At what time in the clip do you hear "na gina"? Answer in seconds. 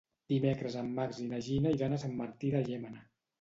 1.33-1.75